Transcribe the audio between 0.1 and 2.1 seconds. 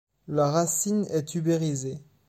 La racine est tubérisée.